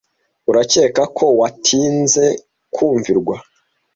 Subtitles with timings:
[0.49, 2.25] urakeka ko watinze
[2.73, 3.35] kumvirwa